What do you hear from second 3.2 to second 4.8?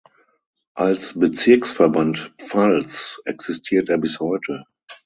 existiert er bis heute.